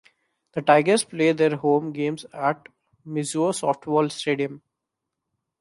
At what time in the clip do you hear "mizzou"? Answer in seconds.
3.07-3.53